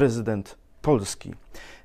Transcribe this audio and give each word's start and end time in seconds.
prezydent 0.00 0.56
Polski. 0.82 1.30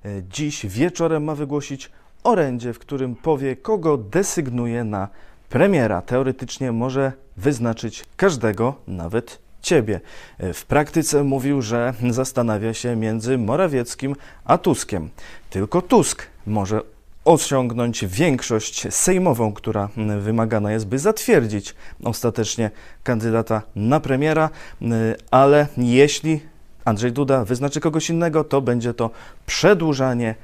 E, 0.05 0.09
Dziś 0.29 0.65
wieczorem 0.65 1.23
ma 1.23 1.35
wygłosić 1.35 1.91
orędzie, 2.23 2.73
w 2.73 2.79
którym 2.79 3.15
powie, 3.15 3.55
kogo 3.55 3.97
desygnuje 3.97 4.83
na 4.83 5.07
premiera. 5.49 6.01
Teoretycznie 6.01 6.71
może 6.71 7.11
wyznaczyć 7.37 8.05
każdego, 8.17 8.75
nawet 8.87 9.39
ciebie. 9.61 10.01
E, 10.37 10.53
W 10.53 10.65
praktyce 10.65 11.23
mówił, 11.23 11.61
że 11.61 11.93
zastanawia 12.09 12.73
się 12.73 12.95
między 12.95 13.37
Morawieckim 13.37 14.15
a 14.45 14.57
Tuskiem. 14.57 15.09
Tylko 15.49 15.81
Tusk 15.81 16.27
może 16.47 16.81
osiągnąć 17.25 18.05
większość 18.05 18.93
sejmową, 18.93 19.53
która 19.53 19.89
wymagana 20.19 20.71
jest, 20.71 20.87
by 20.87 20.99
zatwierdzić 20.99 21.75
ostatecznie 22.03 22.71
kandydata 23.03 23.61
na 23.75 23.99
premiera, 23.99 24.49
y, 24.81 24.85
ale 25.31 25.67
jeśli 25.77 26.54
Andrzej 26.85 27.11
Duda 27.11 27.45
wyznaczy 27.45 27.79
kogoś 27.79 28.09
innego, 28.09 28.43
to 28.43 28.61
będzie 28.61 28.93
to 28.93 29.09
przedłużanie, 29.45 30.35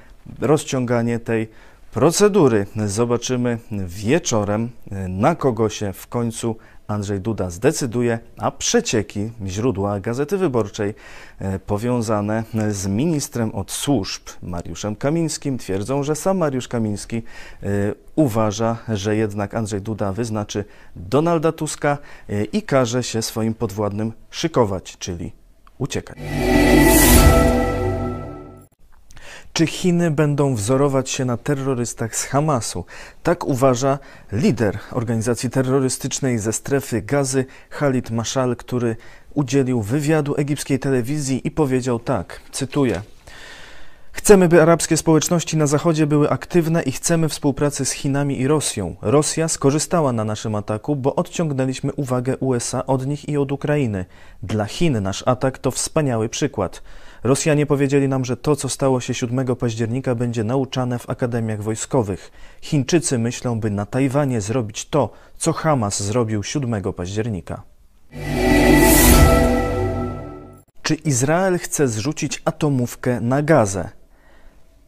rozciąganie 0.42 1.20
tej 1.20 1.48
procedury. 1.92 2.66
Zobaczymy 2.86 3.58
wieczorem, 3.88 4.70
na 5.10 5.36
kogo 5.36 5.70
się 5.70 5.94
w 5.94 6.08
końcu 6.08 6.56
Andrzej 6.88 7.22
Duda 7.22 7.50
zdecyduje, 7.50 8.20
a 8.38 8.52
przecieki 8.52 9.32
źródła 9.46 10.00
Gazety 10.00 10.38
Wyborczej 10.38 10.94
e, 11.40 11.60
powiązane 11.60 12.44
z 12.70 12.88
ministrem 12.88 13.56
od 13.56 13.72
służb 13.72 14.22
Mariuszem 14.44 14.96
Kamińskim 14.96 15.58
twierdzą, 15.58 16.04
że 16.04 16.16
sam 16.16 16.38
Mariusz 16.38 16.68
Kamiński 16.68 17.18
e, 17.18 17.68
uważa, 18.16 18.78
że 18.90 19.16
jednak 19.16 19.56
Andrzej 19.56 19.82
Duda 19.82 20.14
wyznaczy 20.14 20.66
Donalda 20.96 21.52
Tuska 21.52 21.98
e, 22.30 22.44
i 22.44 22.62
każe 22.62 23.04
się 23.04 23.22
swoim 23.22 23.54
podwładnym 23.54 24.14
szykować, 24.30 24.98
czyli 24.98 25.41
uciekać. 25.82 26.18
Czy 29.54 29.68
Chiny 29.68 30.12
będą 30.12 30.56
wzorować 30.56 31.10
się 31.10 31.26
na 31.26 31.38
terrorystach 31.38 32.16
z 32.16 32.24
Hamasu? 32.24 32.86
Tak 33.24 33.48
uważa 33.48 34.00
lider 34.32 34.80
organizacji 34.92 35.50
terrorystycznej 35.50 36.40
ze 36.40 36.54
strefy 36.54 37.02
gazy, 37.02 37.46
Khalid 37.70 38.12
Mashal, 38.12 38.56
który 38.56 38.96
udzielił 39.34 39.82
wywiadu 39.82 40.36
egipskiej 40.36 40.80
telewizji 40.80 41.48
i 41.48 41.52
powiedział 41.52 42.00
tak, 42.00 42.42
cytuję. 42.52 43.02
Chcemy, 44.14 44.50
by 44.50 44.62
arabskie 44.62 44.98
społeczności 44.98 45.58
na 45.58 45.68
Zachodzie 45.68 46.08
były 46.08 46.30
aktywne 46.30 46.84
i 46.84 46.92
chcemy 46.92 47.30
współpracy 47.30 47.86
z 47.86 47.92
Chinami 47.92 48.40
i 48.40 48.48
Rosją. 48.48 48.96
Rosja 49.02 49.48
skorzystała 49.48 50.14
na 50.14 50.24
naszym 50.24 50.56
ataku, 50.56 50.96
bo 50.96 51.16
odciągnęliśmy 51.16 51.94
uwagę 51.94 52.38
USA 52.38 52.86
od 52.86 53.08
nich 53.08 53.30
i 53.30 53.38
od 53.38 53.52
Ukrainy. 53.52 54.06
Dla 54.44 54.66
Chin 54.66 55.02
nasz 55.02 55.24
atak 55.26 55.58
to 55.58 55.72
wspaniały 55.72 56.30
przykład. 56.30 56.84
Rosjanie 57.24 57.66
powiedzieli 57.66 58.08
nam, 58.08 58.26
że 58.26 58.38
to, 58.38 58.56
co 58.56 58.70
stało 58.70 59.02
się 59.02 59.14
7 59.14 59.56
października, 59.56 60.16
będzie 60.16 60.44
nauczane 60.44 61.00
w 61.00 61.10
akademiach 61.10 61.64
wojskowych. 61.64 62.32
Chińczycy 62.62 63.18
myślą, 63.20 63.60
by 63.60 63.70
na 63.70 63.86
Tajwanie 63.86 64.42
zrobić 64.42 64.90
to, 64.90 65.10
co 65.38 65.54
Hamas 65.54 66.04
zrobił 66.04 66.44
7 66.44 66.94
października. 66.94 67.62
Czy 70.82 70.96
Izrael 70.96 71.60
chce 71.60 71.88
zrzucić 71.88 72.42
atomówkę 72.46 73.22
na 73.22 73.42
Gazę? 73.42 74.01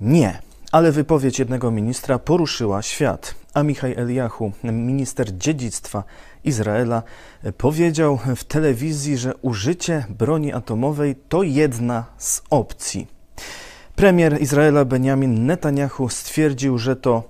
Nie, 0.04 0.40
ale 0.72 0.92
wypowiedź 0.92 1.40
jednego 1.40 1.72
ministra 1.72 2.20
poruszyła 2.20 2.82
świat. 2.82 3.36
A 3.54 3.64
Michaj 3.64 3.94
Eliahu, 3.98 4.52
minister 4.64 5.38
dziedzictwa 5.38 6.04
Izraela, 6.44 7.04
powiedział 7.58 8.20
w 8.36 8.44
telewizji, 8.44 9.18
że 9.18 9.36
użycie 9.36 10.06
broni 10.10 10.54
atomowej 10.54 11.16
to 11.30 11.44
jedna 11.44 12.06
z 12.18 12.42
opcji. 12.50 13.08
Premier 13.96 14.42
Izraela 14.42 14.86
Benjamin 14.86 15.46
Netanyahu 15.46 16.10
stwierdził, 16.10 16.78
że 16.78 16.96
to 16.96 17.24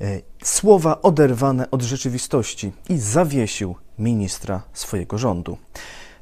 e, 0.00 0.20
słowa 0.44 1.02
oderwane 1.02 1.70
od 1.70 1.82
rzeczywistości 1.82 2.72
i 2.88 2.98
zawiesił 2.98 3.74
ministra 3.98 4.62
swojego 4.72 5.18
rządu. 5.18 5.58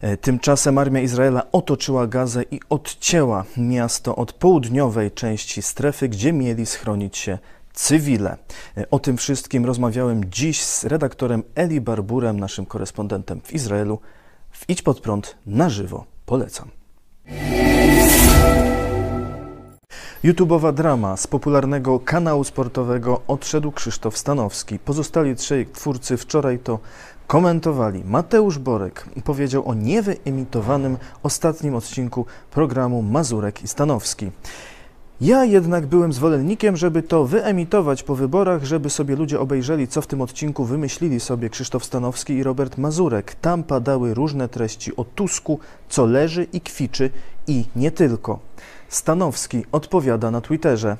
E, 0.03 0.17
Tymczasem 0.17 0.79
armia 0.79 1.01
Izraela 1.01 1.43
otoczyła 1.53 2.07
Gazę 2.07 2.43
i 2.51 2.61
odcięła 2.69 3.45
miasto 3.57 4.17
od 4.17 4.33
południowej 4.33 5.11
części 5.11 5.63
strefy, 5.63 6.09
gdzie 6.09 6.33
mieli 6.33 6.67
schronić 6.67 7.17
się 7.19 7.39
cywile. 7.73 8.37
E, 8.77 8.91
O 8.91 8.99
tym 8.99 9.17
wszystkim 9.17 9.67
rozmawiałem 9.67 10.25
dziś 10.31 10.62
z 10.62 10.85
redaktorem 10.85 11.43
Eli 11.55 11.81
Barburem, 11.81 12.41
naszym 12.41 12.67
korespondentem 12.67 13.41
w 13.41 13.53
Izraelu. 13.53 13.99
W 14.51 14.71
Idź 14.71 14.83
Pod 14.83 15.01
Prąd 15.01 15.37
na 15.47 15.71
żywo. 15.71 16.05
Polecam. 16.27 16.69
YouTubeowa 20.23 20.73
drama 20.73 21.17
z 21.17 21.27
popularnego 21.27 22.01
kanału 22.01 22.45
sportowego 22.45 23.21
odszedł 23.29 23.73
Krzysztof 23.73 24.19
Stanowski. 24.19 24.79
Pozostali 24.79 25.37
trzej 25.37 25.67
twórcy 25.67 26.17
wczoraj 26.17 26.59
to 26.59 26.79
komentowali. 27.32 28.03
Mateusz 28.04 28.59
Borek 28.59 29.06
powiedział 29.25 29.69
o 29.69 29.75
niewyemitowanym 29.75 30.97
ostatnim 31.22 31.75
odcinku 31.75 32.26
programu 32.50 33.03
Mazurek 33.03 33.62
i 33.62 33.69
Stanowski. 33.69 34.31
Ja 35.20 35.44
jednak 35.44 35.87
byłem 35.87 36.12
zwolennikiem, 36.12 36.76
żeby 36.76 37.03
to 37.03 37.25
wyemitować 37.25 38.03
po 38.03 38.15
wyborach, 38.15 38.65
żeby 38.65 38.91
sobie 38.91 39.16
ludzie 39.16 39.41
obejrzeli, 39.41 39.88
co 39.88 40.03
w 40.03 40.06
tym 40.06 40.20
odcinku 40.20 40.65
wymyślili 40.65 41.20
sobie 41.20 41.50
Krzysztof 41.50 41.84
Stanowski 41.84 42.32
i 42.32 42.43
Robert 42.43 42.78
Mazurek. 42.78 43.34
Tam 43.34 43.62
padały 43.62 44.14
różne 44.14 44.49
treści 44.49 44.97
o 44.97 45.04
Tusku, 45.04 45.59
co 45.88 46.06
leży 46.06 46.47
i 46.53 46.60
kwiczy 46.60 47.10
i 47.47 47.64
nie 47.76 47.91
tylko. 47.91 48.38
Stanowski 48.88 49.64
odpowiada 49.72 50.31
na 50.31 50.41
Twitterze. 50.41 50.97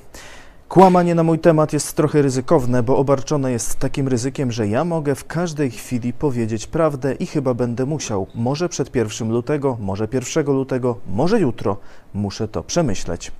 Kłamanie 0.73 1.15
na 1.15 1.23
mój 1.23 1.39
temat 1.39 1.73
jest 1.73 1.95
trochę 1.95 2.21
ryzykowne, 2.21 2.83
bo 2.83 2.97
obarczone 2.97 3.51
jest 3.51 3.79
takim 3.79 4.07
ryzykiem, 4.07 4.51
że 4.51 4.67
ja 4.67 4.83
mogę 4.83 5.15
w 5.15 5.25
każdej 5.27 5.71
chwili 5.71 6.13
powiedzieć 6.13 6.67
prawdę 6.67 7.13
i 7.13 7.25
chyba 7.25 7.53
będę 7.53 7.85
musiał. 7.85 8.27
Może 8.35 8.69
przed 8.69 8.95
1 8.95 9.31
lutego, 9.31 9.77
może 9.79 10.07
1 10.13 10.45
lutego, 10.45 10.99
może 11.07 11.39
jutro. 11.39 11.77
Muszę 12.13 12.47
to 12.47 12.63
przemyśleć. 12.63 13.31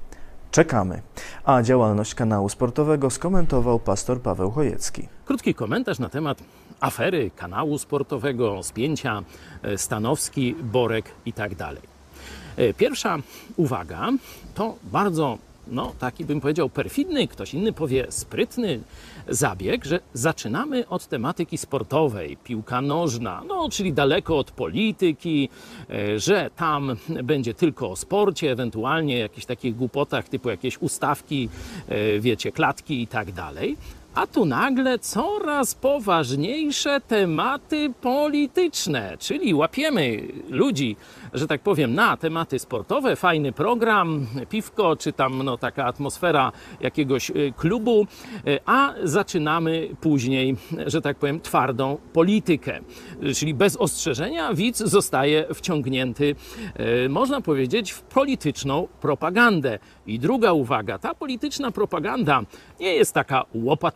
Czekamy. 0.51 1.01
A 1.45 1.61
działalność 1.61 2.15
kanału 2.15 2.49
sportowego 2.49 3.09
skomentował 3.09 3.79
pastor 3.79 4.21
Paweł 4.21 4.51
Chojecki. 4.51 5.07
Krótki 5.25 5.53
komentarz 5.53 5.99
na 5.99 6.09
temat 6.09 6.37
afery 6.79 7.31
kanału 7.35 7.77
sportowego, 7.77 8.63
spięcia 8.63 9.23
e, 9.63 9.77
Stanowski, 9.77 10.55
Borek 10.63 11.05
i 11.25 11.33
tak 11.33 11.55
dalej. 11.55 11.81
E, 12.57 12.73
Pierwsza 12.73 13.17
uwaga 13.57 14.09
to 14.55 14.75
bardzo, 14.83 15.37
no 15.67 15.93
taki 15.99 16.25
bym 16.25 16.41
powiedział, 16.41 16.69
perfidny, 16.69 17.27
ktoś 17.27 17.53
inny 17.53 17.73
powie 17.73 18.05
sprytny 18.09 18.79
zabieg, 19.27 19.85
że 19.85 19.99
zaczynamy 20.13 20.87
od 20.87 21.07
tematyki 21.07 21.57
sportowej, 21.57 22.37
piłka 22.37 22.81
nożna, 22.81 23.43
no 23.47 23.69
czyli 23.69 23.93
daleko 23.93 24.37
od 24.37 24.51
polityki, 24.51 25.49
e, 25.89 26.19
że 26.19 26.49
tam 26.55 26.95
będzie 27.23 27.53
tylko 27.53 27.91
o 27.91 27.95
sporcie, 27.95 28.51
ewentualnie 28.51 29.17
jakichś 29.19 29.45
takich 29.45 29.75
głupotach 29.75 30.29
typu 30.29 30.49
jakieś 30.49 30.77
ustawki, 30.77 31.49
e, 31.87 32.19
wiecie, 32.19 32.51
klatki 32.51 33.01
i 33.01 33.07
tak 33.07 33.31
dalej. 33.31 33.77
A 34.15 34.27
tu 34.27 34.45
nagle 34.45 34.99
coraz 34.99 35.75
poważniejsze 35.75 37.01
tematy 37.07 37.93
polityczne, 38.01 39.17
czyli 39.19 39.53
łapiemy 39.53 40.27
ludzi, 40.49 40.95
że 41.33 41.47
tak 41.47 41.61
powiem, 41.61 41.95
na 41.95 42.17
tematy 42.17 42.59
sportowe, 42.59 43.15
fajny 43.15 43.51
program, 43.51 44.27
piwko, 44.49 44.95
czy 44.95 45.13
tam 45.13 45.43
no, 45.43 45.57
taka 45.57 45.85
atmosfera 45.85 46.51
jakiegoś 46.81 47.29
y, 47.29 47.53
klubu, 47.57 48.07
y, 48.47 48.59
a 48.65 48.93
zaczynamy 49.03 49.89
później, 50.01 50.55
że 50.87 51.01
tak 51.01 51.17
powiem, 51.17 51.41
twardą 51.41 51.97
politykę. 52.13 52.79
Czyli 53.35 53.53
bez 53.53 53.77
ostrzeżenia 53.77 54.53
widz 54.53 54.77
zostaje 54.77 55.45
wciągnięty, 55.53 56.35
y, 57.05 57.09
można 57.09 57.41
powiedzieć, 57.41 57.91
w 57.91 58.01
polityczną 58.01 58.87
propagandę. 59.01 59.79
I 60.07 60.19
druga 60.19 60.53
uwaga, 60.53 60.99
ta 60.99 61.15
polityczna 61.15 61.71
propaganda 61.71 62.41
nie 62.79 62.93
jest 62.93 63.13
taka 63.13 63.45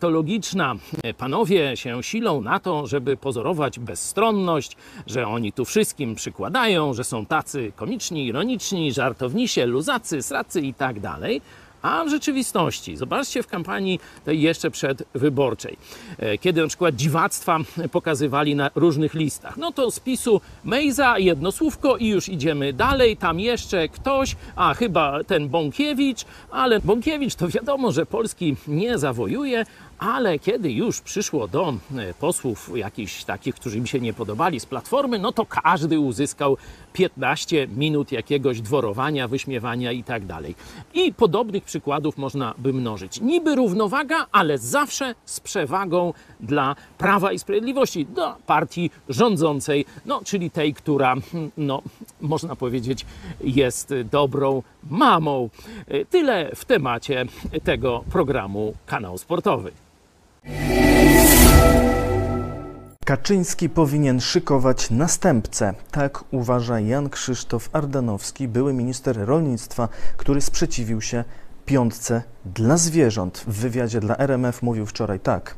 łopatologiczna. 0.08 0.74
Panowie 1.18 1.76
się 1.76 2.02
silą 2.02 2.40
na 2.40 2.60
to, 2.60 2.86
żeby 2.86 3.16
pozorować 3.16 3.78
bezstronność, 3.78 4.76
że 5.06 5.26
oni 5.26 5.52
tu 5.52 5.64
wszystkim 5.64 6.14
przykładają, 6.14 6.94
że 6.94 7.04
są 7.04 7.26
tacy 7.26 7.72
komiczni, 7.76 8.26
ironiczni, 8.26 8.92
żartownisie, 8.92 9.66
luzacy, 9.66 10.22
sracy 10.22 10.60
i 10.60 10.74
tak 10.74 11.00
dalej. 11.00 11.40
A 11.82 12.04
w 12.04 12.08
rzeczywistości, 12.08 12.96
zobaczcie 12.96 13.42
w 13.42 13.46
kampanii 13.46 14.00
tej 14.24 14.42
jeszcze 14.42 14.70
przedwyborczej, 14.70 15.76
e, 16.18 16.38
kiedy 16.38 16.62
na 16.62 16.68
przykład 16.68 16.96
dziwactwa 16.96 17.58
pokazywali 17.92 18.54
na 18.54 18.70
różnych 18.74 19.14
listach, 19.14 19.56
no 19.56 19.72
to 19.72 19.90
z 19.90 20.00
PiSu 20.00 20.40
Mejza, 20.64 21.18
jedno 21.18 21.52
słówko 21.52 21.96
i 21.96 22.08
już 22.08 22.28
idziemy 22.28 22.72
dalej, 22.72 23.16
tam 23.16 23.40
jeszcze 23.40 23.88
ktoś, 23.88 24.36
a 24.56 24.74
chyba 24.74 25.24
ten 25.24 25.48
Bąkiewicz, 25.48 26.24
ale 26.50 26.80
Bąkiewicz 26.80 27.34
to 27.34 27.48
wiadomo, 27.48 27.92
że 27.92 28.06
Polski 28.06 28.56
nie 28.68 28.98
zawojuje, 28.98 29.64
Ale 29.98 30.38
kiedy 30.38 30.72
już 30.72 31.00
przyszło 31.00 31.48
do 31.48 31.74
e, 31.96 32.14
posłów 32.14 32.70
jakichś 32.74 33.24
takich, 33.24 33.54
którzy 33.54 33.80
mi 33.80 33.88
się 33.88 34.00
nie 34.00 34.12
podobali 34.12 34.60
z 34.60 34.66
Platformy, 34.66 35.18
no 35.18 35.32
to 35.32 35.46
każdy 35.46 36.00
uzyskał 36.00 36.56
15 36.92 37.66
minut 37.66 38.12
jakiegoś 38.12 38.60
dworowania, 38.60 39.28
wyśmiewania 39.28 39.92
i 39.92 40.04
tak 40.04 40.26
dalej. 40.26 40.54
I 40.94 41.12
podobnych 41.12 41.64
przykładów 41.64 42.18
można 42.18 42.54
by 42.58 42.72
mnożyć. 42.72 43.20
Niby 43.20 43.54
równowaga, 43.54 44.26
ale 44.32 44.58
zawsze 44.58 45.14
z 45.24 45.40
przewagą 45.40 46.12
dla 46.40 46.76
Prawa 46.98 47.32
i 47.32 47.38
Sprawiedliwości, 47.38 48.06
do 48.06 48.34
partii 48.46 48.90
rządzącej, 49.08 49.84
no, 50.06 50.20
czyli 50.24 50.50
tej, 50.50 50.74
która, 50.74 51.14
no, 51.56 51.82
można 52.20 52.56
powiedzieć, 52.56 53.06
jest 53.40 53.94
dobrą 54.10 54.62
mamą. 54.90 55.50
E, 55.88 56.04
Tyle 56.04 56.50
w 56.54 56.64
temacie 56.64 57.24
tego 57.64 58.04
programu 58.10 58.74
Kanał 58.86 59.18
Sportowy. 59.18 59.72
Kaczyński 63.04 63.68
powinien 63.68 64.20
szykować 64.20 64.90
następcę. 64.90 65.74
Tak 65.90 66.24
uważa 66.30 66.80
Jan 66.80 67.10
Krzysztof 67.10 67.68
Ardanowski, 67.72 68.48
były 68.48 68.72
minister 68.72 69.18
rolnictwa, 69.26 69.88
który 70.16 70.40
sprzeciwił 70.40 71.00
się 71.00 71.24
piątce 71.66 72.22
dla 72.44 72.76
zwierząt. 72.76 73.38
W 73.38 73.52
wywiadzie 73.52 74.00
dla 74.00 74.16
RMF 74.16 74.62
mówił 74.62 74.86
wczoraj 74.86 75.20
tak. 75.20 75.56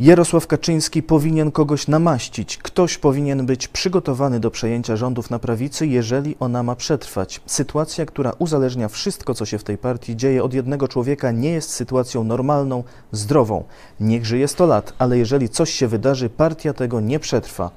Jarosław 0.00 0.46
Kaczyński 0.46 1.02
powinien 1.02 1.50
kogoś 1.50 1.88
namaścić. 1.88 2.58
Ktoś 2.58 2.98
powinien 2.98 3.46
być 3.46 3.68
przygotowany 3.68 4.40
do 4.40 4.50
przejęcia 4.50 4.96
rządów 4.96 5.30
na 5.30 5.38
prawicy, 5.38 5.86
jeżeli 5.86 6.36
ona 6.40 6.62
ma 6.62 6.76
przetrwać. 6.76 7.40
Sytuacja, 7.46 8.06
która 8.06 8.32
uzależnia 8.38 8.88
wszystko, 8.88 9.34
co 9.34 9.46
się 9.46 9.58
w 9.58 9.64
tej 9.64 9.78
partii 9.78 10.16
dzieje 10.16 10.44
od 10.44 10.54
jednego 10.54 10.88
człowieka, 10.88 11.30
nie 11.30 11.50
jest 11.50 11.70
sytuacją 11.70 12.24
normalną, 12.24 12.84
zdrową. 13.12 13.64
Niech 14.00 14.26
żyje 14.26 14.48
100 14.48 14.66
lat, 14.66 14.92
ale 14.98 15.18
jeżeli 15.18 15.48
coś 15.48 15.70
się 15.70 15.88
wydarzy, 15.88 16.30
partia 16.30 16.72
tego 16.72 17.00
nie 17.00 17.18
przetrwa. 17.18 17.70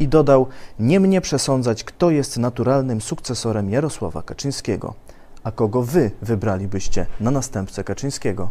I 0.00 0.08
dodał: 0.08 0.46
Nie 0.78 1.00
mnie 1.00 1.20
przesądzać, 1.20 1.84
kto 1.84 2.10
jest 2.10 2.36
naturalnym 2.36 3.00
sukcesorem 3.00 3.70
Jarosława 3.70 4.22
Kaczyńskiego. 4.22 4.94
A 5.44 5.50
kogo 5.50 5.82
wy 5.82 6.10
wybralibyście 6.22 7.06
na 7.20 7.30
następcę 7.30 7.84
Kaczyńskiego? 7.84 8.50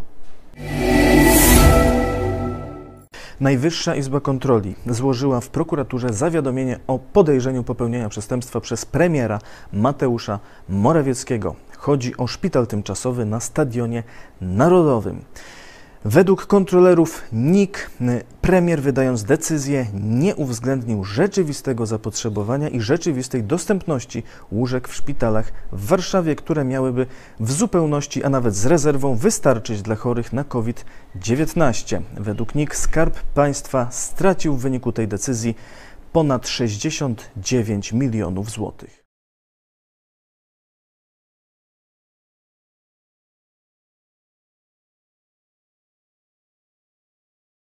Najwyższa 3.42 3.96
Izba 3.96 4.20
Kontroli 4.20 4.76
złożyła 4.86 5.42
w 5.42 5.50
prokuraturze 5.50 6.14
zawiadomienie 6.14 6.80
o 6.88 7.00
podejrzeniu 7.00 7.64
popełnienia 7.64 8.10
przestępstwa 8.10 8.62
przez 8.62 8.86
premiera 8.86 9.40
Mateusza 9.74 10.40
Morawieckiego. 10.70 11.56
Chodzi 11.78 12.18
o 12.18 12.28
szpital 12.28 12.68
tymczasowy 12.68 13.26
na 13.26 13.40
Stadionie 13.40 14.04
Narodowym. 14.42 15.22
Według 16.06 16.45
kontrolerów 16.45 17.21
NIK 17.31 17.89
premier 18.42 18.81
wydając 18.81 19.24
decyzję 19.24 19.88
nie 19.94 20.36
uwzględnił 20.36 21.03
rzeczywistego 21.03 21.86
zapotrzebowania 21.86 22.69
i 22.69 22.81
rzeczywistej 22.81 23.44
dostępności 23.44 24.24
łóżek 24.51 24.88
w 24.88 24.95
szpitalach 24.95 25.51
w 25.71 25.86
Warszawie, 25.86 26.36
które 26.36 26.65
miałyby 26.65 27.06
w 27.39 27.51
zupełności, 27.51 28.24
a 28.24 28.30
nawet 28.30 28.56
z 28.56 28.65
rezerwą 28.65 29.15
wystarczyć 29.15 29.81
dla 29.81 29.95
chorych 29.95 30.33
na 30.33 30.44
COVID-19. 30.44 32.01
Według 32.18 32.56
NIK 32.56 32.75
Skarb 32.75 33.19
Państwa 33.19 33.88
stracił 33.92 34.56
w 34.56 34.62
wyniku 34.62 34.92
tej 34.92 35.07
decyzji 35.07 35.56
ponad 36.13 36.47
69 36.47 37.94
milionów 37.94 38.50
złotych. 38.50 39.00